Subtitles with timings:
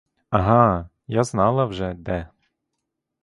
[0.29, 2.27] Ага, я знала вже, де!